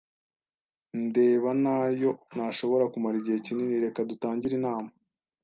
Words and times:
ndeba 1.05 1.49
nayo 1.63 2.11
ntashobora 2.33 2.85
kumara 2.93 3.15
igihe 3.21 3.37
kinini 3.45 3.83
reka 3.85 3.99
dutangire 4.09 4.53
inama. 4.59 4.89